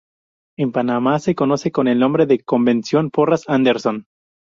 [0.57, 4.07] En Panamá se conoce con el nombre de "convención Porras-Anderson".